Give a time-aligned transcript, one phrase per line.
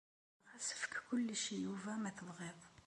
[0.49, 2.61] Ɣas efk kullec i Yuba ma tebɣiḍ.